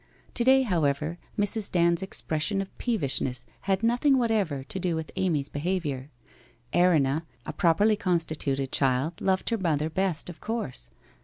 To 0.33 0.43
day, 0.43 0.63
however, 0.63 1.19
Mrs. 1.37 1.71
Dand's 1.71 2.01
expression 2.01 2.59
of 2.59 2.75
peevishness 2.79 3.45
had 3.69 3.83
nothing 3.83 4.17
whatever 4.17 4.63
to 4.63 4.79
do 4.79 4.95
with 4.95 5.11
Amy's 5.15 5.47
behaviour. 5.47 6.09
Erinna, 6.73 7.27
a 7.45 7.53
properly 7.53 7.97
constituted 7.97 8.71
child, 8.71 9.21
loved 9.21 9.51
her 9.51 9.59
mother 9.59 9.91
best, 9.91 10.27
of 10.27 10.41
course. 10.41 10.89